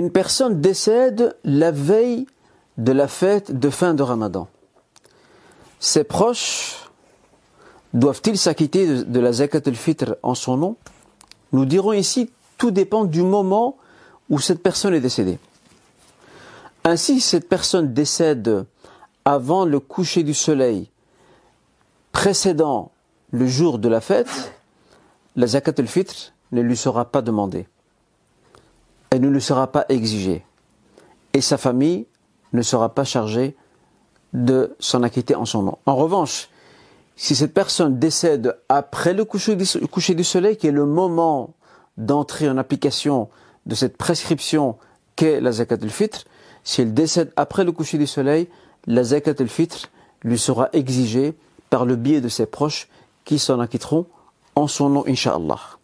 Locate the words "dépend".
12.70-13.04